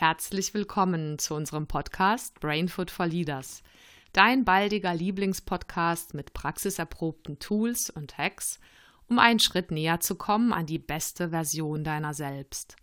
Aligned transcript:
Herzlich 0.00 0.54
willkommen 0.54 1.18
zu 1.18 1.34
unserem 1.34 1.66
Podcast 1.66 2.40
Brainfood 2.40 2.90
for 2.90 3.06
Leaders. 3.06 3.62
Dein 4.14 4.46
baldiger 4.46 4.94
Lieblingspodcast 4.94 6.14
mit 6.14 6.32
praxiserprobten 6.32 7.38
Tools 7.38 7.90
und 7.90 8.16
Hacks, 8.16 8.60
um 9.10 9.18
einen 9.18 9.40
Schritt 9.40 9.70
näher 9.70 10.00
zu 10.00 10.14
kommen 10.14 10.54
an 10.54 10.64
die 10.64 10.78
beste 10.78 11.28
Version 11.28 11.84
deiner 11.84 12.14
selbst. 12.14 12.76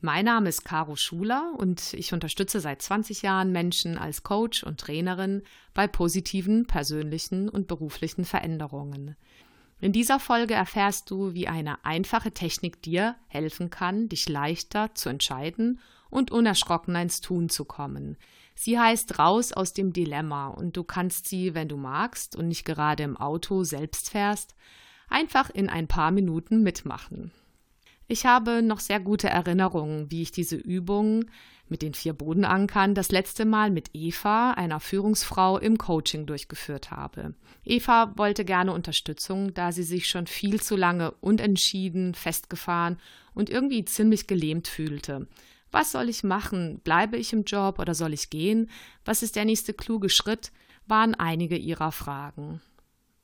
Mein 0.00 0.24
Name 0.24 0.48
ist 0.48 0.64
Caro 0.64 0.96
Schuler 0.96 1.52
und 1.58 1.92
ich 1.92 2.14
unterstütze 2.14 2.60
seit 2.60 2.80
20 2.80 3.20
Jahren 3.20 3.52
Menschen 3.52 3.98
als 3.98 4.22
Coach 4.22 4.64
und 4.64 4.80
Trainerin 4.80 5.42
bei 5.74 5.86
positiven 5.86 6.66
persönlichen 6.66 7.50
und 7.50 7.66
beruflichen 7.66 8.24
Veränderungen. 8.24 9.16
In 9.80 9.92
dieser 9.92 10.18
Folge 10.18 10.54
erfährst 10.54 11.10
du, 11.10 11.34
wie 11.34 11.46
eine 11.46 11.84
einfache 11.84 12.32
Technik 12.32 12.80
dir 12.80 13.16
helfen 13.26 13.68
kann, 13.68 14.08
dich 14.08 14.30
leichter 14.30 14.94
zu 14.94 15.10
entscheiden 15.10 15.78
und 16.10 16.30
unerschrockener 16.30 17.02
ins 17.02 17.20
Tun 17.20 17.48
zu 17.48 17.64
kommen. 17.64 18.16
Sie 18.54 18.78
heißt 18.78 19.18
Raus 19.18 19.52
aus 19.52 19.72
dem 19.72 19.92
Dilemma 19.92 20.48
und 20.48 20.76
du 20.76 20.82
kannst 20.82 21.28
sie, 21.28 21.54
wenn 21.54 21.68
du 21.68 21.76
magst 21.76 22.34
und 22.34 22.48
nicht 22.48 22.64
gerade 22.64 23.04
im 23.04 23.16
Auto 23.16 23.62
selbst 23.62 24.10
fährst, 24.10 24.54
einfach 25.08 25.50
in 25.50 25.68
ein 25.68 25.86
paar 25.86 26.10
Minuten 26.10 26.62
mitmachen. 26.62 27.30
Ich 28.08 28.24
habe 28.24 28.62
noch 28.62 28.80
sehr 28.80 29.00
gute 29.00 29.28
Erinnerungen, 29.28 30.10
wie 30.10 30.22
ich 30.22 30.32
diese 30.32 30.56
Übung 30.56 31.26
mit 31.68 31.82
den 31.82 31.92
vier 31.92 32.14
Bodenankern 32.14 32.94
das 32.94 33.10
letzte 33.10 33.44
Mal 33.44 33.70
mit 33.70 33.90
Eva, 33.92 34.52
einer 34.52 34.80
Führungsfrau, 34.80 35.58
im 35.58 35.76
Coaching 35.76 36.24
durchgeführt 36.24 36.90
habe. 36.90 37.34
Eva 37.64 38.14
wollte 38.16 38.46
gerne 38.46 38.72
Unterstützung, 38.72 39.52
da 39.52 39.72
sie 39.72 39.82
sich 39.82 40.08
schon 40.08 40.26
viel 40.26 40.60
zu 40.60 40.74
lange 40.74 41.10
unentschieden, 41.20 42.14
festgefahren 42.14 42.98
und 43.34 43.50
irgendwie 43.50 43.84
ziemlich 43.84 44.26
gelähmt 44.26 44.68
fühlte. 44.68 45.28
Was 45.70 45.92
soll 45.92 46.08
ich 46.08 46.24
machen? 46.24 46.80
Bleibe 46.80 47.16
ich 47.16 47.32
im 47.32 47.44
Job 47.44 47.78
oder 47.78 47.94
soll 47.94 48.14
ich 48.14 48.30
gehen? 48.30 48.70
Was 49.04 49.22
ist 49.22 49.36
der 49.36 49.44
nächste 49.44 49.74
kluge 49.74 50.08
Schritt? 50.08 50.52
waren 50.88 51.14
einige 51.14 51.56
ihrer 51.56 51.92
Fragen. 51.92 52.60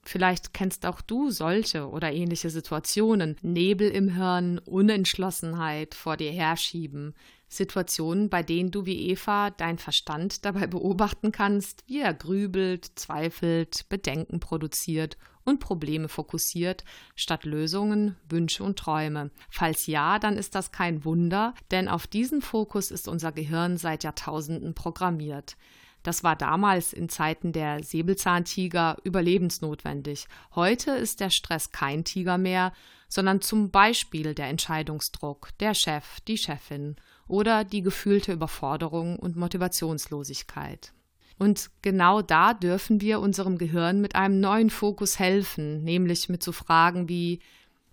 Vielleicht 0.03 0.53
kennst 0.53 0.85
auch 0.85 1.01
du 1.01 1.31
solche 1.31 1.89
oder 1.89 2.13
ähnliche 2.13 2.51
Situationen. 2.51 3.37
Nebel 3.41 3.89
im 3.89 4.11
Hirn, 4.11 4.59
Unentschlossenheit 4.59 5.95
vor 5.95 6.19
dir 6.19 6.31
herschieben. 6.31 7.15
Situationen, 7.57 8.29
bei 8.29 8.43
denen 8.43 8.71
du 8.71 8.87
wie 8.87 9.11
Eva 9.11 9.51
dein 9.51 9.79
Verstand 9.79 10.45
dabei 10.45 10.67
beobachten 10.67 11.33
kannst, 11.33 11.85
wie 11.87 12.01
er 12.01 12.15
grübelt, 12.15 12.93
zweifelt, 12.97 13.89
Bedenken 13.89 14.41
produziert 14.41 15.17
und 15.45 15.61
Probleme 15.61 16.09
fokussiert, 16.09 16.85
statt 17.15 17.45
Lösungen, 17.45 18.17
Wünsche 18.29 18.65
und 18.65 18.79
Träume. 18.79 19.31
Falls 19.51 19.87
ja, 19.87 20.19
dann 20.19 20.37
ist 20.37 20.55
das 20.55 20.73
kein 20.73 21.05
Wunder, 21.05 21.55
denn 21.71 21.89
auf 21.89 22.07
diesen 22.07 22.43
Fokus 22.43 22.91
ist 22.91 23.09
unser 23.09 23.33
Gehirn 23.33 23.77
seit 23.77 24.05
Jahrtausenden 24.05 24.75
programmiert. 24.75 25.57
Das 26.03 26.23
war 26.23 26.37
damals 26.37 26.93
in 26.93 27.09
Zeiten 27.09 27.53
der 27.53 27.83
Säbelzahntiger 27.83 28.99
überlebensnotwendig. 29.05 30.27
Heute 30.55 30.91
ist 30.93 31.21
der 31.21 31.31
Stress 31.31 31.71
kein 31.73 32.05
Tiger 32.05 32.37
mehr, 32.37 32.73
sondern 33.09 33.41
zum 33.41 33.71
Beispiel 33.71 34.35
der 34.35 34.49
Entscheidungsdruck, 34.49 35.49
der 35.61 35.73
Chef, 35.73 36.21
die 36.29 36.37
Chefin 36.37 36.97
oder 37.29 37.65
die 37.65 37.83
gefühlte 37.83 38.33
Überforderung 38.33 39.19
und 39.19 39.37
Motivationslosigkeit. 39.37 40.93
Und 41.39 41.71
genau 41.83 42.23
da 42.23 42.55
dürfen 42.55 43.01
wir 43.01 43.21
unserem 43.21 43.59
Gehirn 43.59 44.01
mit 44.01 44.15
einem 44.15 44.41
neuen 44.41 44.71
Fokus 44.71 45.19
helfen, 45.19 45.83
nämlich 45.83 46.29
mit 46.29 46.43
so 46.43 46.53
Fragen 46.53 47.09
wie 47.09 47.41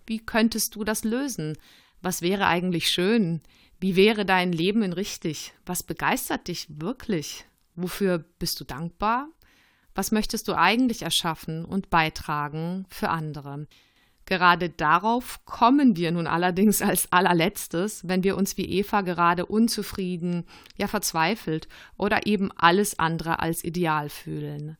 Wie 0.06 0.18
könntest 0.18 0.74
du 0.74 0.84
das 0.84 1.04
lösen? 1.04 1.56
Was 2.00 2.22
wäre 2.22 2.46
eigentlich 2.46 2.90
schön? 2.90 3.40
Wie 3.80 3.96
wäre 3.96 4.24
dein 4.24 4.52
Leben 4.52 4.82
in 4.82 4.92
richtig? 4.92 5.54
Was 5.66 5.82
begeistert 5.82 6.48
dich 6.48 6.66
wirklich? 6.68 7.46
Wofür 7.74 8.18
bist 8.38 8.60
du 8.60 8.64
dankbar? 8.64 9.28
Was 9.94 10.12
möchtest 10.12 10.48
du 10.48 10.54
eigentlich 10.54 11.02
erschaffen 11.02 11.64
und 11.64 11.90
beitragen 11.90 12.86
für 12.88 13.08
andere? 13.10 13.66
Gerade 14.32 14.70
darauf 14.70 15.44
kommen 15.44 15.94
wir 15.94 16.10
nun 16.10 16.26
allerdings 16.26 16.80
als 16.80 17.12
allerletztes, 17.12 18.08
wenn 18.08 18.24
wir 18.24 18.38
uns 18.38 18.56
wie 18.56 18.64
Eva 18.64 19.02
gerade 19.02 19.44
unzufrieden, 19.44 20.46
ja 20.78 20.86
verzweifelt 20.86 21.68
oder 21.98 22.26
eben 22.26 22.50
alles 22.56 22.98
andere 22.98 23.40
als 23.40 23.62
ideal 23.62 24.08
fühlen. 24.08 24.78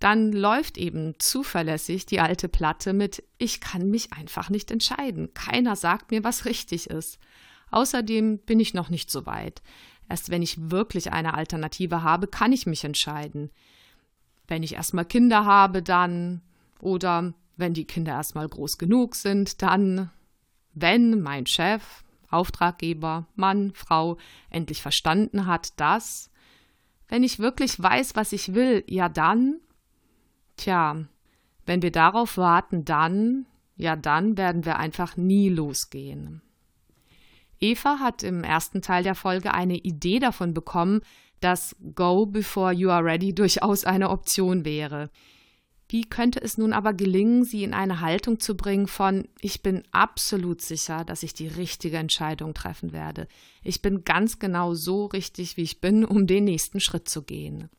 Dann 0.00 0.32
läuft 0.32 0.76
eben 0.76 1.14
zuverlässig 1.20 2.06
die 2.06 2.18
alte 2.18 2.48
Platte 2.48 2.92
mit 2.92 3.22
Ich 3.38 3.60
kann 3.60 3.90
mich 3.90 4.12
einfach 4.12 4.50
nicht 4.50 4.72
entscheiden. 4.72 5.34
Keiner 5.34 5.76
sagt 5.76 6.10
mir, 6.10 6.24
was 6.24 6.44
richtig 6.44 6.90
ist. 6.90 7.20
Außerdem 7.70 8.38
bin 8.38 8.58
ich 8.58 8.74
noch 8.74 8.88
nicht 8.88 9.08
so 9.08 9.24
weit. 9.24 9.62
Erst 10.08 10.30
wenn 10.30 10.42
ich 10.42 10.68
wirklich 10.72 11.12
eine 11.12 11.34
Alternative 11.34 12.02
habe, 12.02 12.26
kann 12.26 12.50
ich 12.50 12.66
mich 12.66 12.82
entscheiden. 12.82 13.52
Wenn 14.48 14.64
ich 14.64 14.74
erstmal 14.74 15.04
Kinder 15.04 15.44
habe, 15.44 15.80
dann 15.80 16.42
oder 16.80 17.34
wenn 17.60 17.74
die 17.74 17.84
Kinder 17.84 18.12
erstmal 18.12 18.48
groß 18.48 18.78
genug 18.78 19.14
sind, 19.14 19.62
dann 19.62 20.10
wenn 20.72 21.20
mein 21.20 21.46
Chef, 21.46 22.04
Auftraggeber, 22.30 23.26
Mann, 23.34 23.72
Frau 23.74 24.16
endlich 24.50 24.82
verstanden 24.82 25.46
hat, 25.46 25.78
dass 25.80 26.30
wenn 27.08 27.24
ich 27.24 27.40
wirklich 27.40 27.80
weiß, 27.80 28.14
was 28.14 28.32
ich 28.32 28.54
will, 28.54 28.84
ja 28.86 29.08
dann, 29.08 29.60
tja, 30.56 31.04
wenn 31.66 31.82
wir 31.82 31.90
darauf 31.90 32.36
warten, 32.36 32.84
dann, 32.84 33.46
ja 33.76 33.96
dann 33.96 34.38
werden 34.38 34.64
wir 34.64 34.78
einfach 34.78 35.16
nie 35.16 35.48
losgehen. 35.48 36.40
Eva 37.58 37.98
hat 37.98 38.22
im 38.22 38.42
ersten 38.42 38.80
Teil 38.80 39.02
der 39.02 39.14
Folge 39.14 39.52
eine 39.52 39.76
Idee 39.76 40.18
davon 40.18 40.54
bekommen, 40.54 41.02
dass 41.40 41.76
Go 41.94 42.26
before 42.26 42.72
you 42.72 42.90
are 42.90 43.04
ready 43.04 43.34
durchaus 43.34 43.84
eine 43.84 44.10
Option 44.10 44.64
wäre. 44.64 45.10
Wie 45.90 46.04
könnte 46.04 46.40
es 46.40 46.56
nun 46.56 46.72
aber 46.72 46.92
gelingen, 46.92 47.42
sie 47.42 47.64
in 47.64 47.74
eine 47.74 48.00
Haltung 48.00 48.38
zu 48.38 48.56
bringen 48.56 48.86
von 48.86 49.26
ich 49.40 49.60
bin 49.60 49.82
absolut 49.90 50.62
sicher, 50.62 51.04
dass 51.04 51.24
ich 51.24 51.34
die 51.34 51.48
richtige 51.48 51.96
Entscheidung 51.96 52.54
treffen 52.54 52.92
werde. 52.92 53.26
Ich 53.64 53.82
bin 53.82 54.04
ganz 54.04 54.38
genau 54.38 54.74
so 54.74 55.06
richtig, 55.06 55.56
wie 55.56 55.62
ich 55.62 55.80
bin, 55.80 56.04
um 56.04 56.28
den 56.28 56.44
nächsten 56.44 56.78
Schritt 56.78 57.08
zu 57.08 57.22
gehen. 57.22 57.70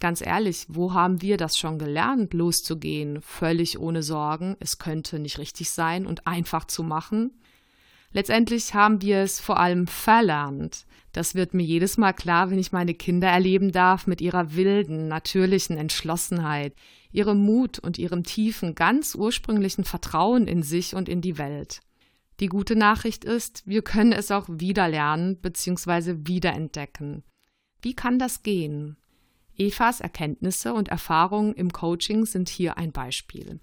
Ganz 0.00 0.22
ehrlich, 0.22 0.66
wo 0.68 0.92
haben 0.92 1.22
wir 1.22 1.36
das 1.36 1.56
schon 1.56 1.78
gelernt, 1.78 2.34
loszugehen, 2.34 3.22
völlig 3.22 3.78
ohne 3.78 4.02
Sorgen, 4.02 4.56
es 4.58 4.78
könnte 4.78 5.20
nicht 5.20 5.38
richtig 5.38 5.70
sein 5.70 6.04
und 6.04 6.26
einfach 6.26 6.64
zu 6.64 6.82
machen? 6.82 7.30
Letztendlich 8.12 8.74
haben 8.74 9.02
wir 9.02 9.18
es 9.18 9.40
vor 9.40 9.58
allem 9.58 9.86
verlernt. 9.86 10.86
Das 11.12 11.34
wird 11.34 11.54
mir 11.54 11.64
jedes 11.64 11.96
Mal 11.96 12.12
klar, 12.12 12.50
wenn 12.50 12.58
ich 12.58 12.72
meine 12.72 12.94
Kinder 12.94 13.28
erleben 13.28 13.72
darf 13.72 14.06
mit 14.06 14.20
ihrer 14.20 14.54
wilden, 14.54 15.08
natürlichen 15.08 15.78
Entschlossenheit, 15.78 16.74
ihrem 17.10 17.38
Mut 17.38 17.78
und 17.78 17.98
ihrem 17.98 18.22
tiefen, 18.22 18.74
ganz 18.74 19.14
ursprünglichen 19.14 19.84
Vertrauen 19.84 20.46
in 20.46 20.62
sich 20.62 20.94
und 20.94 21.08
in 21.08 21.22
die 21.22 21.38
Welt. 21.38 21.80
Die 22.40 22.48
gute 22.48 22.76
Nachricht 22.76 23.24
ist, 23.24 23.62
wir 23.66 23.80
können 23.80 24.12
es 24.12 24.30
auch 24.30 24.46
wieder 24.48 24.88
lernen 24.88 25.36
bzw. 25.40 26.26
wiederentdecken. 26.26 27.24
Wie 27.80 27.94
kann 27.94 28.18
das 28.18 28.42
gehen? 28.42 28.96
Evas 29.56 30.00
Erkenntnisse 30.00 30.74
und 30.74 30.88
Erfahrungen 30.88 31.54
im 31.54 31.72
Coaching 31.72 32.26
sind 32.26 32.50
hier 32.50 32.76
ein 32.76 32.92
Beispiel. 32.92 33.60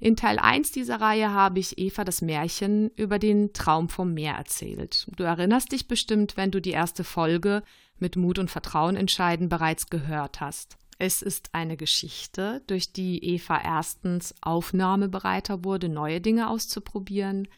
In 0.00 0.14
Teil 0.14 0.38
1 0.38 0.70
dieser 0.70 1.00
Reihe 1.00 1.32
habe 1.32 1.58
ich 1.58 1.76
Eva 1.76 2.04
das 2.04 2.22
Märchen 2.22 2.90
über 2.90 3.18
den 3.18 3.52
Traum 3.52 3.88
vom 3.88 4.14
Meer 4.14 4.34
erzählt. 4.34 5.08
Du 5.16 5.24
erinnerst 5.24 5.72
dich 5.72 5.88
bestimmt, 5.88 6.36
wenn 6.36 6.52
du 6.52 6.60
die 6.60 6.70
erste 6.70 7.02
Folge 7.02 7.64
mit 7.98 8.14
Mut 8.14 8.38
und 8.38 8.50
Vertrauen 8.50 8.94
entscheiden 8.94 9.48
bereits 9.48 9.88
gehört 9.90 10.40
hast. 10.40 10.76
Es 11.00 11.20
ist 11.22 11.50
eine 11.52 11.76
Geschichte, 11.76 12.62
durch 12.68 12.92
die 12.92 13.24
Eva 13.24 13.60
erstens 13.60 14.34
aufnahmebereiter 14.40 15.64
wurde, 15.64 15.88
neue 15.88 16.20
Dinge 16.20 16.48
auszuprobieren, 16.48 17.48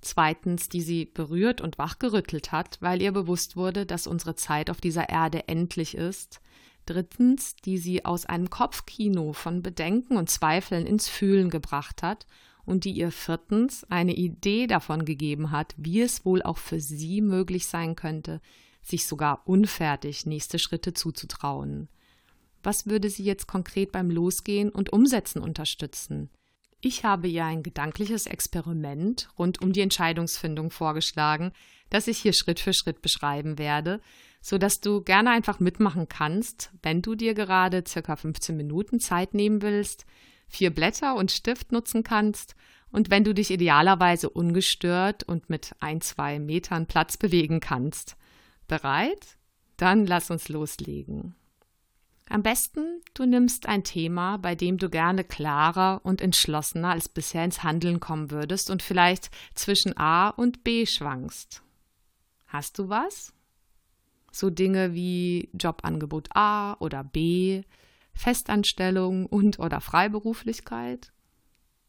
zweitens, 0.00 0.70
die 0.70 0.82
sie 0.82 1.04
berührt 1.04 1.60
und 1.60 1.76
wachgerüttelt 1.76 2.52
hat, 2.52 2.78
weil 2.80 3.02
ihr 3.02 3.12
bewusst 3.12 3.56
wurde, 3.56 3.84
dass 3.84 4.06
unsere 4.06 4.36
Zeit 4.36 4.70
auf 4.70 4.80
dieser 4.80 5.08
Erde 5.10 5.48
endlich 5.48 5.94
ist, 5.96 6.40
drittens, 6.86 7.56
die 7.56 7.78
sie 7.78 8.04
aus 8.04 8.26
einem 8.26 8.50
Kopfkino 8.50 9.32
von 9.32 9.62
Bedenken 9.62 10.16
und 10.16 10.30
Zweifeln 10.30 10.86
ins 10.86 11.08
Fühlen 11.08 11.50
gebracht 11.50 12.02
hat 12.02 12.26
und 12.64 12.84
die 12.84 12.92
ihr 12.92 13.10
viertens 13.10 13.84
eine 13.90 14.14
Idee 14.14 14.66
davon 14.66 15.04
gegeben 15.04 15.50
hat, 15.50 15.74
wie 15.76 16.00
es 16.00 16.24
wohl 16.24 16.42
auch 16.42 16.58
für 16.58 16.80
sie 16.80 17.20
möglich 17.20 17.66
sein 17.66 17.96
könnte, 17.96 18.40
sich 18.82 19.06
sogar 19.06 19.42
unfertig 19.46 20.26
nächste 20.26 20.58
Schritte 20.58 20.92
zuzutrauen. 20.92 21.88
Was 22.62 22.86
würde 22.86 23.10
sie 23.10 23.24
jetzt 23.24 23.46
konkret 23.46 23.92
beim 23.92 24.10
Losgehen 24.10 24.70
und 24.70 24.92
Umsetzen 24.92 25.42
unterstützen? 25.42 26.30
Ich 26.80 27.04
habe 27.04 27.28
ihr 27.28 27.44
ein 27.44 27.62
gedankliches 27.62 28.26
Experiment 28.26 29.28
rund 29.38 29.62
um 29.62 29.72
die 29.72 29.80
Entscheidungsfindung 29.80 30.70
vorgeschlagen, 30.70 31.52
das 31.90 32.08
ich 32.08 32.18
hier 32.18 32.32
Schritt 32.32 32.60
für 32.60 32.74
Schritt 32.74 33.00
beschreiben 33.00 33.58
werde, 33.58 34.00
so 34.44 34.58
dass 34.58 34.82
du 34.82 35.00
gerne 35.00 35.30
einfach 35.30 35.58
mitmachen 35.58 36.06
kannst, 36.06 36.70
wenn 36.82 37.00
du 37.00 37.14
dir 37.14 37.32
gerade 37.32 37.82
circa 37.88 38.14
15 38.14 38.54
Minuten 38.54 39.00
Zeit 39.00 39.32
nehmen 39.32 39.62
willst, 39.62 40.04
vier 40.48 40.68
Blätter 40.68 41.16
und 41.16 41.32
Stift 41.32 41.72
nutzen 41.72 42.02
kannst 42.02 42.54
und 42.90 43.10
wenn 43.10 43.24
du 43.24 43.32
dich 43.32 43.50
idealerweise 43.50 44.28
ungestört 44.28 45.22
und 45.22 45.48
mit 45.48 45.74
ein, 45.80 46.02
zwei 46.02 46.38
Metern 46.38 46.84
Platz 46.84 47.16
bewegen 47.16 47.60
kannst. 47.60 48.18
Bereit? 48.68 49.38
Dann 49.78 50.06
lass 50.06 50.30
uns 50.30 50.50
loslegen. 50.50 51.34
Am 52.28 52.42
besten, 52.42 53.00
du 53.14 53.24
nimmst 53.24 53.66
ein 53.66 53.82
Thema, 53.82 54.36
bei 54.36 54.54
dem 54.54 54.76
du 54.76 54.90
gerne 54.90 55.24
klarer 55.24 56.02
und 56.04 56.20
entschlossener 56.20 56.90
als 56.90 57.08
bisher 57.08 57.46
ins 57.46 57.62
Handeln 57.62 57.98
kommen 57.98 58.30
würdest 58.30 58.68
und 58.68 58.82
vielleicht 58.82 59.30
zwischen 59.54 59.96
A 59.96 60.28
und 60.28 60.64
B 60.64 60.84
schwankst. 60.84 61.62
Hast 62.46 62.78
du 62.78 62.90
was? 62.90 63.32
So 64.34 64.50
Dinge 64.50 64.94
wie 64.94 65.48
Jobangebot 65.52 66.30
A 66.34 66.74
oder 66.80 67.04
B, 67.04 67.62
Festanstellung 68.14 69.26
und 69.26 69.60
oder 69.60 69.80
Freiberuflichkeit, 69.80 71.12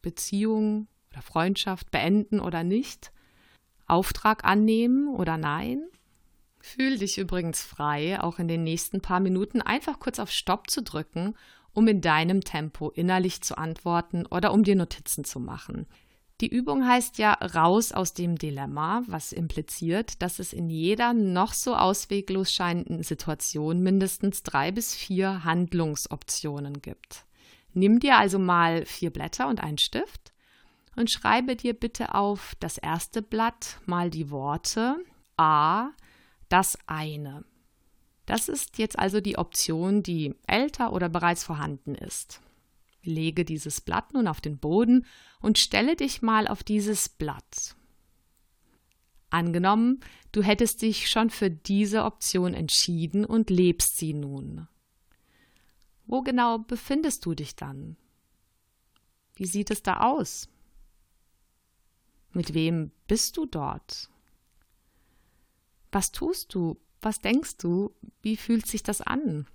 Beziehung 0.00 0.86
oder 1.10 1.22
Freundschaft 1.22 1.90
beenden 1.90 2.38
oder 2.38 2.62
nicht, 2.62 3.10
Auftrag 3.88 4.44
annehmen 4.44 5.08
oder 5.08 5.36
nein? 5.36 5.88
Fühl 6.60 6.98
dich 6.98 7.18
übrigens 7.18 7.64
frei, 7.64 8.20
auch 8.20 8.38
in 8.38 8.46
den 8.46 8.62
nächsten 8.62 9.00
paar 9.00 9.18
Minuten 9.18 9.60
einfach 9.60 9.98
kurz 9.98 10.20
auf 10.20 10.30
Stopp 10.30 10.70
zu 10.70 10.84
drücken, 10.84 11.34
um 11.72 11.88
in 11.88 12.00
deinem 12.00 12.42
Tempo 12.42 12.90
innerlich 12.90 13.42
zu 13.42 13.58
antworten 13.58 14.24
oder 14.24 14.52
um 14.52 14.62
dir 14.62 14.76
Notizen 14.76 15.24
zu 15.24 15.40
machen. 15.40 15.88
Die 16.42 16.48
Übung 16.48 16.86
heißt 16.86 17.16
ja 17.16 17.32
raus 17.32 17.92
aus 17.92 18.12
dem 18.12 18.36
Dilemma, 18.36 19.02
was 19.06 19.32
impliziert, 19.32 20.20
dass 20.20 20.38
es 20.38 20.52
in 20.52 20.68
jeder 20.68 21.14
noch 21.14 21.54
so 21.54 21.74
ausweglos 21.74 22.52
scheinenden 22.52 23.02
Situation 23.02 23.80
mindestens 23.82 24.42
drei 24.42 24.70
bis 24.70 24.94
vier 24.94 25.44
Handlungsoptionen 25.44 26.82
gibt. 26.82 27.24
Nimm 27.72 28.00
dir 28.00 28.18
also 28.18 28.38
mal 28.38 28.84
vier 28.84 29.10
Blätter 29.10 29.48
und 29.48 29.62
einen 29.62 29.78
Stift 29.78 30.34
und 30.94 31.10
schreibe 31.10 31.56
dir 31.56 31.72
bitte 31.72 32.14
auf 32.14 32.54
das 32.60 32.76
erste 32.76 33.22
Blatt 33.22 33.78
mal 33.86 34.10
die 34.10 34.30
Worte 34.30 34.96
A, 35.38 35.90
das 36.50 36.78
eine. 36.86 37.44
Das 38.26 38.48
ist 38.48 38.76
jetzt 38.76 38.98
also 38.98 39.20
die 39.20 39.38
Option, 39.38 40.02
die 40.02 40.34
älter 40.46 40.92
oder 40.92 41.08
bereits 41.08 41.44
vorhanden 41.44 41.94
ist. 41.94 42.40
Lege 43.06 43.44
dieses 43.44 43.80
Blatt 43.80 44.12
nun 44.12 44.28
auf 44.28 44.40
den 44.40 44.58
Boden 44.58 45.06
und 45.40 45.58
stelle 45.58 45.96
dich 45.96 46.22
mal 46.22 46.46
auf 46.46 46.62
dieses 46.62 47.08
Blatt. 47.08 47.76
Angenommen, 49.30 50.00
du 50.32 50.42
hättest 50.42 50.82
dich 50.82 51.10
schon 51.10 51.30
für 51.30 51.50
diese 51.50 52.04
Option 52.04 52.54
entschieden 52.54 53.24
und 53.24 53.50
lebst 53.50 53.96
sie 53.96 54.14
nun. 54.14 54.68
Wo 56.06 56.22
genau 56.22 56.58
befindest 56.58 57.26
du 57.26 57.34
dich 57.34 57.56
dann? 57.56 57.96
Wie 59.34 59.46
sieht 59.46 59.70
es 59.70 59.82
da 59.82 60.00
aus? 60.00 60.48
Mit 62.32 62.54
wem 62.54 62.92
bist 63.08 63.36
du 63.36 63.46
dort? 63.46 64.10
Was 65.90 66.12
tust 66.12 66.54
du? 66.54 66.78
Was 67.00 67.20
denkst 67.20 67.56
du? 67.58 67.94
Wie 68.22 68.36
fühlt 68.36 68.66
sich 68.66 68.82
das 68.82 69.00
an? 69.00 69.46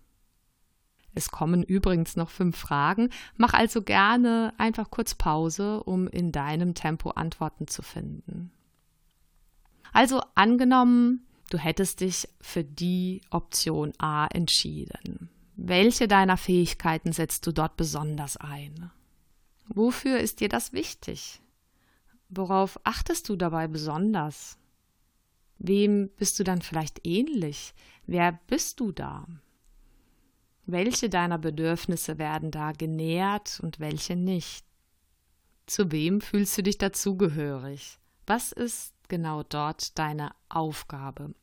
Es 1.14 1.30
kommen 1.30 1.64
übrigens 1.64 2.16
noch 2.16 2.30
fünf 2.30 2.58
Fragen. 2.58 3.10
Mach 3.38 3.54
also 3.54 3.82
gerne 3.82 4.54
einfach 4.58 4.90
kurz 4.90 5.16
Pause, 5.16 5.84
um 5.84 6.08
in 6.08 6.32
deinem 6.32 6.74
Tempo 6.74 7.12
Antworten 7.12 7.68
zu 7.68 7.82
finden. 7.82 8.52
Also 9.92 10.22
angenommen, 10.36 11.26
du 11.50 11.58
hättest 11.58 12.00
dich 12.00 12.30
für 12.40 12.64
die 12.64 13.22
Option 13.30 13.92
A 13.98 14.28
entschieden. 14.28 15.30
Welche 15.56 16.08
deiner 16.08 16.38
Fähigkeiten 16.38 17.12
setzt 17.12 17.46
du 17.46 17.52
dort 17.52 17.76
besonders 17.76 18.38
ein? 18.38 18.90
Wofür 19.68 20.20
ist 20.20 20.40
dir 20.40 20.50
das 20.50 20.74
wichtig? 20.74 21.42
Worauf 22.30 22.80
achtest 22.86 23.28
du 23.28 23.36
dabei 23.36 23.68
besonders? 23.68 24.58
Wem 25.60 26.10
bist 26.18 26.40
du 26.40 26.44
dann 26.44 26.62
vielleicht 26.62 27.06
ähnlich? 27.06 27.74
Wer 28.08 28.40
bist 28.48 28.80
du 28.80 28.92
da? 28.92 29.28
Welche 30.66 31.10
deiner 31.10 31.38
Bedürfnisse 31.38 32.18
werden 32.18 32.52
da 32.52 32.72
genährt 32.72 33.60
und 33.62 33.80
welche 33.80 34.16
nicht? 34.16 34.66
Zu 35.66 35.92
wem 35.92 36.22
fühlst 36.22 36.58
du 36.58 36.64
dich 36.64 36.78
dazugehörig? 36.78 38.00
Was 38.28 38.52
ist 38.52 38.94
genau 39.08 39.44
dort 39.44 39.98
deine 39.98 40.32
Aufgabe? 40.50 41.34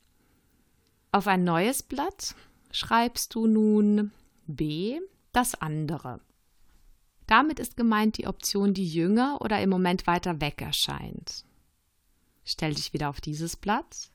Auf 1.13 1.27
ein 1.27 1.45
neues 1.45 1.83
Blatt 1.83 2.35
schreibst 2.71 3.35
du 3.35 3.47
nun 3.47 4.13
B, 4.47 5.01
das 5.33 5.55
andere. 5.55 6.21
Damit 7.27 7.61
ist 7.61 7.77
gemeint 7.77 8.17
die 8.17 8.27
Option, 8.27 8.73
die 8.73 8.87
jünger 8.87 9.41
oder 9.41 9.61
im 9.61 9.69
Moment 9.69 10.07
weiter 10.07 10.41
weg 10.41 10.63
erscheint. 10.63 11.45
Stell 12.45 12.75
dich 12.75 12.95
wieder 12.95 13.11
auf 13.11 13.21
dieses 13.21 13.57
Blatt. 13.57 14.11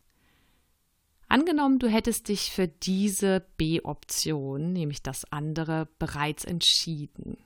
Angenommen, 1.33 1.79
du 1.79 1.89
hättest 1.89 2.27
dich 2.27 2.51
für 2.51 2.67
diese 2.67 3.43
B-Option, 3.57 4.71
nämlich 4.71 5.01
das 5.01 5.25
andere, 5.31 5.87
bereits 5.97 6.45
entschieden. 6.45 7.37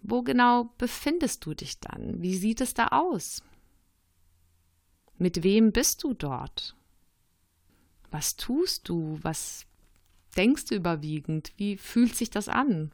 Wo 0.00 0.22
genau 0.22 0.70
befindest 0.78 1.44
du 1.44 1.52
dich 1.52 1.78
dann? 1.78 2.22
Wie 2.22 2.34
sieht 2.34 2.62
es 2.62 2.72
da 2.72 2.86
aus? 2.86 3.42
Mit 5.18 5.42
wem 5.42 5.72
bist 5.72 6.02
du 6.04 6.14
dort? 6.14 6.74
Was 8.10 8.36
tust 8.36 8.88
du? 8.88 9.18
Was 9.20 9.66
denkst 10.34 10.64
du 10.64 10.74
überwiegend? 10.74 11.52
Wie 11.58 11.76
fühlt 11.76 12.16
sich 12.16 12.30
das 12.30 12.48
an? 12.48 12.92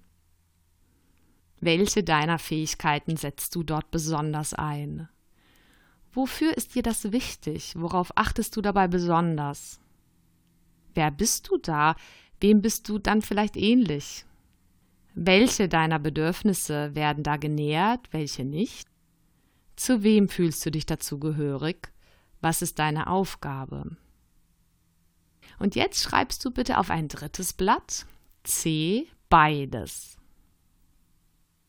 Welche 1.60 2.02
deiner 2.02 2.40
Fähigkeiten 2.40 3.16
setzt 3.16 3.54
du 3.54 3.62
dort 3.62 3.92
besonders 3.92 4.52
ein? 4.52 5.08
Wofür 6.14 6.56
ist 6.56 6.74
dir 6.74 6.82
das 6.82 7.10
wichtig? 7.12 7.74
Worauf 7.76 8.16
achtest 8.16 8.56
du 8.56 8.62
dabei 8.62 8.86
besonders? 8.86 9.80
Wer 10.94 11.10
bist 11.10 11.48
du 11.48 11.58
da? 11.58 11.96
Wem 12.40 12.62
bist 12.62 12.88
du 12.88 12.98
dann 12.98 13.20
vielleicht 13.20 13.56
ähnlich? 13.56 14.24
Welche 15.14 15.68
deiner 15.68 15.98
Bedürfnisse 15.98 16.94
werden 16.94 17.24
da 17.24 17.36
genährt, 17.36 18.12
welche 18.12 18.44
nicht? 18.44 18.88
Zu 19.76 20.02
wem 20.02 20.28
fühlst 20.28 20.64
du 20.64 20.70
dich 20.70 20.86
dazu 20.86 21.18
gehörig? 21.18 21.92
Was 22.40 22.62
ist 22.62 22.78
deine 22.78 23.08
Aufgabe? 23.08 23.96
Und 25.58 25.74
jetzt 25.74 26.02
schreibst 26.02 26.44
du 26.44 26.50
bitte 26.50 26.78
auf 26.78 26.90
ein 26.90 27.08
drittes 27.08 27.52
Blatt 27.52 28.06
C 28.44 29.06
beides. 29.28 30.18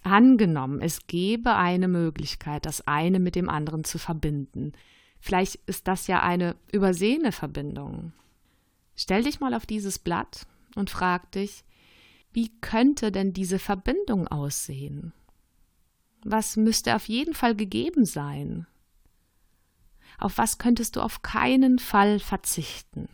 Angenommen, 0.05 0.81
es 0.81 1.07
gäbe 1.07 1.55
eine 1.55 1.87
Möglichkeit, 1.87 2.67
das 2.67 2.87
eine 2.87 3.19
mit 3.19 3.33
dem 3.33 3.49
anderen 3.49 3.83
zu 3.83 3.97
verbinden. 3.97 4.73
Vielleicht 5.19 5.55
ist 5.65 5.87
das 5.87 6.05
ja 6.05 6.21
eine 6.21 6.55
übersehene 6.71 7.31
Verbindung. 7.31 8.13
Stell 8.95 9.23
dich 9.23 9.39
mal 9.39 9.55
auf 9.55 9.65
dieses 9.65 9.97
Blatt 9.97 10.45
und 10.75 10.91
frag 10.91 11.31
dich, 11.31 11.63
wie 12.33 12.51
könnte 12.61 13.11
denn 13.11 13.33
diese 13.33 13.57
Verbindung 13.57 14.27
aussehen? 14.27 15.11
Was 16.23 16.55
müsste 16.55 16.95
auf 16.95 17.07
jeden 17.07 17.33
Fall 17.33 17.55
gegeben 17.55 18.05
sein? 18.05 18.67
Auf 20.19 20.37
was 20.37 20.59
könntest 20.59 20.97
du 20.97 21.01
auf 21.01 21.23
keinen 21.23 21.79
Fall 21.79 22.19
verzichten? 22.19 23.09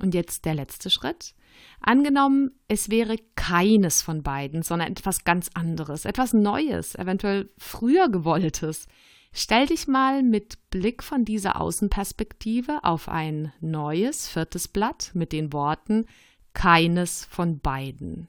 Und 0.00 0.14
jetzt 0.14 0.44
der 0.44 0.54
letzte 0.54 0.90
Schritt. 0.90 1.34
Angenommen, 1.80 2.52
es 2.68 2.90
wäre 2.90 3.16
keines 3.36 4.02
von 4.02 4.22
beiden, 4.22 4.62
sondern 4.62 4.92
etwas 4.92 5.24
ganz 5.24 5.50
anderes, 5.54 6.04
etwas 6.04 6.32
Neues, 6.32 6.94
eventuell 6.94 7.50
früher 7.58 8.08
gewolltes. 8.08 8.86
Stell 9.32 9.66
dich 9.66 9.86
mal 9.86 10.22
mit 10.22 10.70
Blick 10.70 11.02
von 11.02 11.24
dieser 11.24 11.60
Außenperspektive 11.60 12.82
auf 12.82 13.08
ein 13.08 13.52
neues 13.60 14.26
viertes 14.26 14.68
Blatt 14.68 15.10
mit 15.14 15.32
den 15.32 15.52
Worten 15.52 16.06
keines 16.52 17.26
von 17.26 17.60
beiden. 17.60 18.28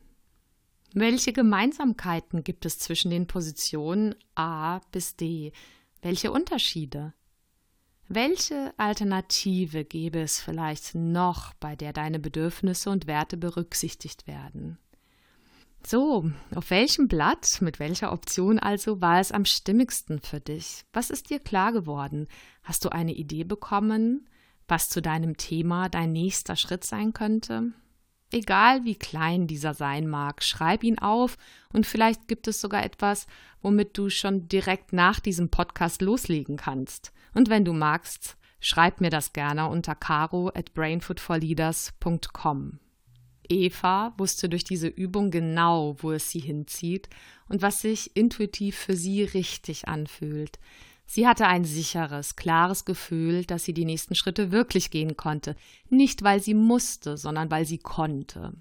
Welche 0.93 1.31
Gemeinsamkeiten 1.31 2.43
gibt 2.43 2.65
es 2.65 2.77
zwischen 2.77 3.11
den 3.11 3.25
Positionen 3.25 4.13
A 4.35 4.79
bis 4.91 5.15
D? 5.15 5.53
Welche 6.01 6.31
Unterschiede? 6.31 7.13
Welche 8.13 8.73
Alternative 8.75 9.85
gäbe 9.85 10.19
es 10.19 10.41
vielleicht 10.41 10.95
noch, 10.95 11.53
bei 11.53 11.77
der 11.77 11.93
deine 11.93 12.19
Bedürfnisse 12.19 12.89
und 12.89 13.07
Werte 13.07 13.37
berücksichtigt 13.37 14.27
werden? 14.27 14.77
So, 15.87 16.29
auf 16.53 16.71
welchem 16.71 17.07
Blatt, 17.07 17.61
mit 17.61 17.79
welcher 17.79 18.11
Option 18.11 18.59
also 18.59 18.99
war 18.99 19.21
es 19.21 19.31
am 19.31 19.45
stimmigsten 19.45 20.19
für 20.19 20.41
dich? 20.41 20.83
Was 20.91 21.09
ist 21.09 21.29
dir 21.29 21.39
klar 21.39 21.71
geworden? 21.71 22.27
Hast 22.63 22.83
du 22.83 22.89
eine 22.89 23.13
Idee 23.13 23.45
bekommen, 23.45 24.27
was 24.67 24.89
zu 24.89 25.01
deinem 25.01 25.37
Thema 25.37 25.87
dein 25.87 26.11
nächster 26.11 26.57
Schritt 26.57 26.83
sein 26.83 27.13
könnte? 27.13 27.71
Egal 28.29 28.83
wie 28.83 28.95
klein 28.95 29.47
dieser 29.47 29.73
sein 29.73 30.05
mag, 30.05 30.43
schreib 30.43 30.83
ihn 30.83 30.99
auf 30.99 31.37
und 31.71 31.85
vielleicht 31.85 32.27
gibt 32.27 32.49
es 32.49 32.59
sogar 32.59 32.83
etwas, 32.83 33.25
womit 33.61 33.97
du 33.97 34.09
schon 34.09 34.49
direkt 34.49 34.91
nach 34.91 35.21
diesem 35.21 35.47
Podcast 35.47 36.01
loslegen 36.01 36.57
kannst. 36.57 37.13
Und 37.33 37.49
wenn 37.49 37.65
du 37.65 37.73
magst, 37.73 38.37
schreib 38.59 39.01
mir 39.01 39.09
das 39.09 39.33
gerne 39.33 39.67
unter 39.69 39.95
caro 39.95 40.49
at 40.49 40.73
brainfoodforleaders.com. 40.73 42.79
Eva 43.49 44.13
wusste 44.17 44.49
durch 44.49 44.63
diese 44.63 44.87
Übung 44.87 45.29
genau, 45.29 45.97
wo 45.99 46.11
es 46.11 46.31
sie 46.31 46.39
hinzieht 46.39 47.09
und 47.49 47.61
was 47.61 47.81
sich 47.81 48.15
intuitiv 48.15 48.77
für 48.77 48.95
sie 48.95 49.23
richtig 49.23 49.87
anfühlt. 49.87 50.57
Sie 51.05 51.27
hatte 51.27 51.47
ein 51.47 51.65
sicheres, 51.65 52.37
klares 52.37 52.85
Gefühl, 52.85 53.43
dass 53.43 53.65
sie 53.65 53.73
die 53.73 53.83
nächsten 53.83 54.15
Schritte 54.15 54.51
wirklich 54.51 54.91
gehen 54.91 55.17
konnte, 55.17 55.57
nicht 55.89 56.23
weil 56.23 56.41
sie 56.41 56.53
musste, 56.53 57.17
sondern 57.17 57.51
weil 57.51 57.65
sie 57.65 57.79
konnte. 57.79 58.53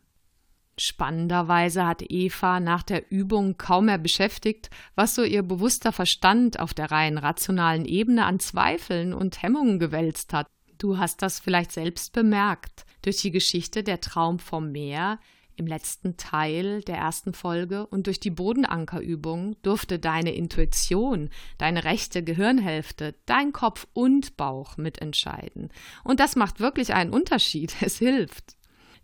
Spannenderweise 0.80 1.86
hat 1.86 2.02
Eva 2.08 2.58
nach 2.58 2.82
der 2.82 3.12
Übung 3.12 3.58
kaum 3.58 3.86
mehr 3.86 3.98
beschäftigt, 3.98 4.70
was 4.94 5.14
so 5.14 5.22
ihr 5.22 5.42
bewusster 5.42 5.92
Verstand 5.92 6.58
auf 6.58 6.72
der 6.72 6.90
rein 6.90 7.18
rationalen 7.18 7.84
Ebene 7.84 8.24
an 8.24 8.40
Zweifeln 8.40 9.12
und 9.12 9.42
Hemmungen 9.42 9.78
gewälzt 9.78 10.32
hat. 10.32 10.46
Du 10.78 10.96
hast 10.96 11.20
das 11.20 11.38
vielleicht 11.38 11.72
selbst 11.72 12.14
bemerkt. 12.14 12.86
Durch 13.02 13.18
die 13.18 13.30
Geschichte 13.30 13.82
Der 13.82 14.00
Traum 14.00 14.38
vom 14.38 14.72
Meer 14.72 15.18
im 15.56 15.66
letzten 15.66 16.16
Teil 16.16 16.80
der 16.80 16.96
ersten 16.96 17.34
Folge 17.34 17.86
und 17.86 18.06
durch 18.06 18.18
die 18.18 18.30
Bodenankerübung 18.30 19.56
durfte 19.60 19.98
deine 19.98 20.34
Intuition, 20.34 21.28
deine 21.58 21.84
rechte 21.84 22.22
Gehirnhälfte, 22.24 23.16
dein 23.26 23.52
Kopf 23.52 23.86
und 23.92 24.38
Bauch 24.38 24.78
mitentscheiden. 24.78 25.68
Und 26.02 26.20
das 26.20 26.36
macht 26.36 26.60
wirklich 26.60 26.94
einen 26.94 27.12
Unterschied. 27.12 27.76
Es 27.82 27.98
hilft. 27.98 28.56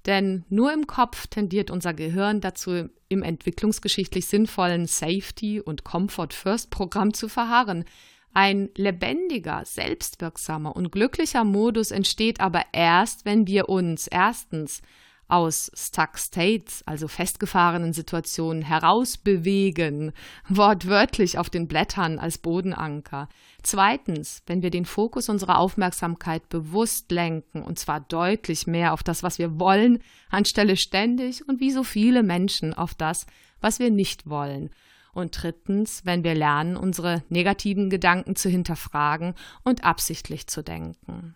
Denn 0.06 0.44
nur 0.48 0.72
im 0.72 0.86
Kopf 0.86 1.26
tendiert 1.26 1.70
unser 1.70 1.92
Gehirn 1.92 2.40
dazu, 2.40 2.88
im 3.08 3.22
entwicklungsgeschichtlich 3.22 4.26
sinnvollen 4.26 4.86
Safety- 4.86 5.60
und 5.60 5.84
Comfort-First-Programm 5.84 7.12
zu 7.12 7.28
verharren. 7.28 7.84
Ein 8.32 8.70
lebendiger, 8.76 9.64
selbstwirksamer 9.64 10.76
und 10.76 10.92
glücklicher 10.92 11.44
Modus 11.44 11.90
entsteht 11.90 12.40
aber 12.40 12.62
erst, 12.72 13.25
wenn 13.25 13.46
wir 13.46 13.68
uns 13.68 14.06
erstens 14.06 14.82
aus 15.28 15.71
Stuck 15.75 16.18
States, 16.18 16.83
also 16.87 17.09
festgefahrenen 17.09 17.92
Situationen, 17.92 18.62
herausbewegen, 18.62 20.12
wortwörtlich 20.49 21.38
auf 21.38 21.50
den 21.50 21.66
Blättern 21.66 22.18
als 22.18 22.38
Bodenanker. 22.38 23.28
Zweitens, 23.62 24.42
wenn 24.47 24.62
wir 24.62 24.71
den 24.71 24.85
Fokus 24.85 25.28
unserer 25.28 25.59
Aufmerksamkeit 25.59 26.49
bewusst 26.49 27.11
lenken, 27.11 27.62
und 27.62 27.78
zwar 27.78 28.00
deutlich 28.00 28.66
mehr 28.66 28.92
auf 28.92 29.02
das, 29.02 29.23
was 29.23 29.38
wir 29.38 29.59
wollen, 29.59 29.99
anstelle 30.30 30.76
ständig 30.76 31.47
und 31.49 31.61
wie 31.61 31.73
so 31.73 31.83
viele 31.83 32.23
Menschen 32.23 32.75
auf 32.75 32.95
das, 32.95 33.26
was 33.61 33.78
wir 33.78 33.90
nicht 33.90 34.28
wollen. 34.28 34.71
Und 35.12 35.42
drittens, 35.42 36.04
wenn 36.04 36.25
wir 36.25 36.35
lernen, 36.35 36.76
unsere 36.76 37.25
negativen 37.30 37.88
Gedanken 37.88 38.37
zu 38.37 38.50
hinterfragen 38.50 39.35
und 39.64 39.83
absichtlich 39.83 40.47
zu 40.47 40.62
denken. 40.62 41.35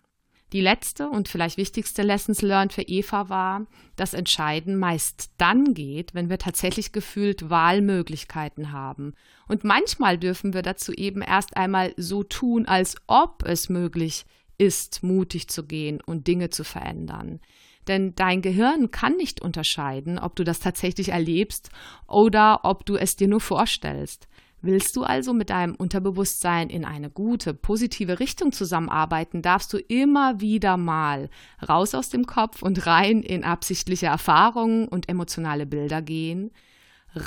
Die 0.52 0.61
letzte 0.61 1.09
und 1.09 1.28
vielleicht 1.28 1.59
wichtigste 1.59 2.02
Lessons 2.02 2.42
learned 2.42 2.73
für 2.73 2.83
Eva 2.83 3.28
war, 3.28 3.66
dass 3.95 4.14
Entscheiden 4.14 4.76
meist 4.76 5.30
dann 5.38 5.75
geht, 5.75 6.12
wenn 6.12 6.28
wir 6.28 6.38
tatsächlich 6.38 6.90
gefühlt 6.90 7.50
Wahlmöglichkeiten 7.50 8.73
haben. 8.73 9.14
Und 9.47 9.62
manchmal 9.62 10.19
dürfen 10.19 10.52
wir 10.52 10.62
dazu 10.62 10.92
eben 10.92 11.23
erst 11.23 11.57
einmal 11.57 11.95
so 11.97 12.25
tun, 12.25 12.66
als 12.66 12.97
ob 13.07 13.45
es 13.45 13.69
möglich 13.69 14.25
ist, 14.59 15.02
mutig 15.04 15.49
zu 15.49 15.64
gehen 15.64 16.00
und 16.04 16.26
Dinge 16.26 16.50
zu 16.50 16.64
verändern. 16.64 17.40
Denn 17.87 18.14
dein 18.14 18.42
Gehirn 18.42 18.90
kann 18.90 19.16
nicht 19.16 19.40
unterscheiden, 19.40 20.19
ob 20.19 20.37
du 20.37 20.45
das 20.45 20.61
tatsächlich 20.61 21.11
erlebst 21.11 21.71
oder 22.09 22.61
ob 22.64 22.85
du 22.87 22.97
es 22.97 23.16
dir 23.16 23.28
nur 23.28 23.40
vorstellst. 23.40 24.28
Willst 24.62 24.94
du 24.96 25.04
also 25.04 25.32
mit 25.32 25.50
deinem 25.50 25.74
Unterbewusstsein 25.74 26.68
in 26.68 26.84
eine 26.84 27.08
gute, 27.10 27.54
positive 27.54 28.20
Richtung 28.20 28.52
zusammenarbeiten, 28.52 29.40
darfst 29.40 29.72
du 29.72 29.78
immer 29.78 30.40
wieder 30.40 30.76
mal 30.76 31.30
raus 31.66 31.94
aus 31.94 32.10
dem 32.10 32.26
Kopf 32.26 32.62
und 32.62 32.86
rein 32.86 33.22
in 33.22 33.42
absichtliche 33.44 34.06
Erfahrungen 34.06 34.86
und 34.86 35.08
emotionale 35.08 35.64
Bilder 35.64 36.02
gehen, 36.02 36.50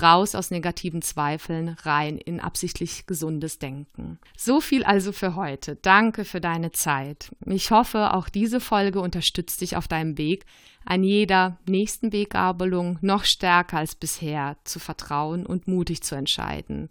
raus 0.02 0.36
aus 0.36 0.52
negativen 0.52 1.02
Zweifeln, 1.02 1.70
rein 1.82 2.18
in 2.18 2.40
absichtlich 2.40 3.08
gesundes 3.08 3.60
Denken. 3.60 4.20
So 4.38 4.62
viel 4.62 4.84
also 4.84 5.12
für 5.12 5.36
heute. 5.36 5.76
Danke 5.76 6.26
für 6.26 6.40
deine 6.40 6.72
Zeit. 6.72 7.32
Ich 7.46 7.72
hoffe, 7.72 8.14
auch 8.14 8.30
diese 8.30 8.60
Folge 8.60 9.02
unterstützt 9.02 9.60
dich 9.62 9.76
auf 9.76 9.88
deinem 9.88 10.18
Weg, 10.18 10.46
an 10.86 11.04
jeder 11.04 11.58
nächsten 11.68 12.12
Weggabelung 12.14 13.00
noch 13.02 13.26
stärker 13.26 13.78
als 13.78 13.96
bisher 13.96 14.58
zu 14.64 14.80
vertrauen 14.80 15.46
und 15.46 15.68
mutig 15.68 16.04
zu 16.04 16.16
entscheiden. 16.16 16.90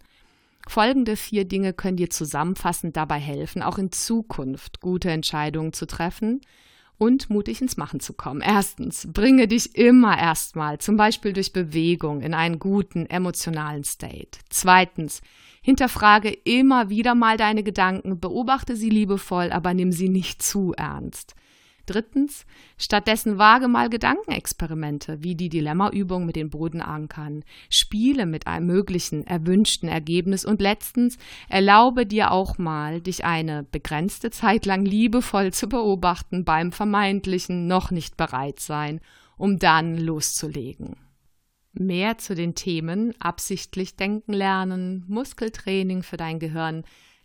Folgende 0.67 1.15
vier 1.15 1.45
Dinge 1.45 1.73
können 1.73 1.97
dir 1.97 2.09
zusammenfassend 2.09 2.95
dabei 2.95 3.19
helfen, 3.19 3.61
auch 3.61 3.77
in 3.77 3.91
Zukunft 3.91 4.79
gute 4.79 5.11
Entscheidungen 5.11 5.73
zu 5.73 5.85
treffen 5.85 6.41
und 6.97 7.29
mutig 7.29 7.61
ins 7.61 7.77
Machen 7.77 7.99
zu 7.99 8.13
kommen. 8.13 8.41
Erstens, 8.41 9.07
bringe 9.11 9.47
dich 9.47 9.75
immer 9.75 10.17
erstmal, 10.17 10.77
zum 10.77 10.95
Beispiel 10.95 11.33
durch 11.33 11.51
Bewegung, 11.51 12.21
in 12.21 12.33
einen 12.33 12.59
guten 12.59 13.05
emotionalen 13.07 13.83
State. 13.83 14.39
Zweitens, 14.49 15.21
hinterfrage 15.61 16.29
immer 16.29 16.89
wieder 16.89 17.15
mal 17.15 17.37
deine 17.37 17.63
Gedanken, 17.63 18.19
beobachte 18.19 18.75
sie 18.75 18.89
liebevoll, 18.89 19.51
aber 19.51 19.73
nimm 19.73 19.91
sie 19.91 20.09
nicht 20.09 20.41
zu 20.41 20.73
ernst. 20.73 21.35
Drittens, 21.85 22.45
stattdessen 22.77 23.37
wage 23.37 23.67
mal 23.67 23.89
Gedankenexperimente, 23.89 25.21
wie 25.21 25.35
die 25.35 25.49
Dilemmaübung 25.49 26.25
mit 26.25 26.37
den 26.37 26.49
Bodenankern. 26.49 27.43
Spiele 27.69 28.25
mit 28.25 28.47
einem 28.47 28.67
möglichen 28.67 29.27
erwünschten 29.27 29.89
Ergebnis. 29.89 30.45
Und 30.45 30.61
letztens, 30.61 31.17
erlaube 31.49 32.05
dir 32.05 32.31
auch 32.31 32.57
mal, 32.57 33.01
dich 33.01 33.25
eine 33.25 33.63
begrenzte 33.63 34.31
Zeit 34.31 34.65
lang 34.65 34.85
liebevoll 34.85 35.51
zu 35.51 35.67
beobachten 35.67 36.45
beim 36.45 36.71
vermeintlichen 36.71 37.67
noch 37.67 37.91
nicht 37.91 38.15
bereit 38.15 38.61
sein, 38.61 39.01
um 39.35 39.59
dann 39.59 39.97
loszulegen. 39.97 40.95
Mehr 41.73 42.17
zu 42.17 42.33
den 42.33 42.55
Themen 42.55 43.13
absichtlich 43.19 43.97
denken 43.97 44.31
lernen, 44.31 45.03
Muskeltraining 45.07 46.03
für 46.03 46.17
dein 46.17 46.39
Gehirn, 46.39 46.83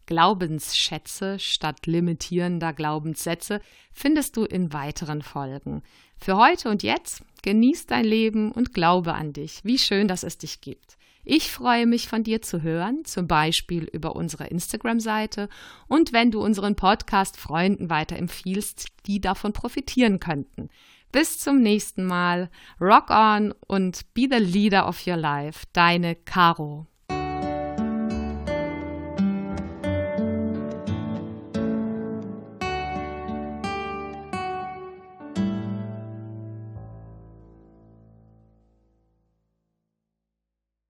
Glaubensschätze 0.09 1.39
statt 1.39 1.87
limitierender 1.87 2.73
Glaubenssätze 2.73 3.61
findest 3.93 4.39
du 4.39 4.45
in 4.45 4.73
weiteren 4.73 5.21
Folgen. 5.21 5.83
Für 6.17 6.39
heute 6.39 6.71
und 6.71 6.83
jetzt 6.83 7.23
genieß 7.43 7.85
dein 7.85 8.07
Leben 8.07 8.51
und 8.51 8.73
glaube 8.73 9.13
an 9.13 9.35
dich. 9.35 9.61
Wie 9.65 9.79
schön, 9.79 10.09
dass 10.09 10.23
es 10.23 10.39
dich 10.39 10.63
gibt. 10.63 10.97
Ich 11.25 11.53
freue 11.53 11.85
mich 11.85 12.09
von 12.09 12.23
dir 12.23 12.41
zu 12.41 12.63
hören, 12.63 13.05
zum 13.05 13.29
Beispiel 13.29 13.85
über 13.85 14.17
unsere 14.17 14.47
Instagram-Seite 14.47 15.51
und 15.89 16.15
wenn 16.15 16.31
du 16.31 16.43
unseren 16.43 16.75
Podcast 16.75 17.37
Freunden 17.37 17.91
weiterempfiehlst, 17.91 18.87
die 19.07 19.21
davon 19.21 19.53
profitieren 19.53 20.21
könnten. 20.21 20.71
Bis 21.13 21.39
zum 21.39 21.61
nächsten 21.61 22.07
Mal. 22.07 22.49
Rock 22.81 23.11
on 23.11 23.53
und 23.67 24.15
be 24.15 24.23
the 24.23 24.43
leader 24.43 24.89
of 24.89 25.07
your 25.07 25.19
life. 25.19 25.67
Deine 25.75 26.15
Caro. 26.15 26.87